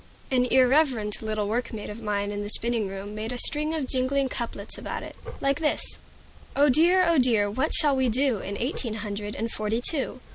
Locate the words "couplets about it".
4.29-5.15